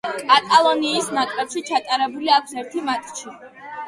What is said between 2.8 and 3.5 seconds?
მატჩი.